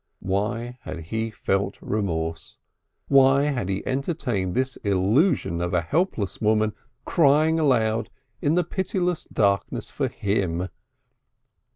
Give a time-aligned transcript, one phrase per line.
[0.23, 2.57] Why had he felt remorse?
[3.07, 6.73] Why had he entertained this illusion of a helpless woman
[7.05, 8.09] crying aloud
[8.41, 10.69] in the pitiless darkness for him?